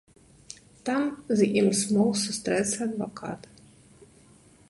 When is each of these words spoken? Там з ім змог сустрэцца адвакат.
Там 0.89 1.03
з 1.41 1.49
ім 1.61 1.67
змог 1.81 2.09
сустрэцца 2.23 2.77
адвакат. 2.87 3.41